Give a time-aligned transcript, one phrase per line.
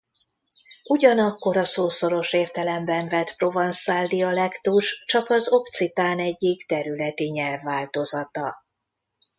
[0.87, 8.65] Ugyanakkor a szó szoros értelemben vett provanszál dialektus csak az okcitán egyik területi nyelvváltozata.